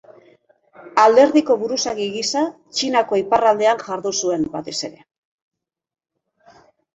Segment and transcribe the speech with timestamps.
[1.01, 2.41] Alderdiko buruzagi gisa,
[2.77, 5.05] Txinako iparraldean jardun zuen, batez ere.